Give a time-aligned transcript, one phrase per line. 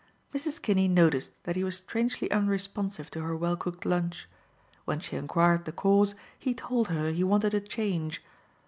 [0.33, 0.59] Mrs.
[0.59, 4.27] Kinney noticed that he was strangely unresponsive to her well cooked lunch.
[4.85, 8.23] When she enquired the cause he told her he wanted a change.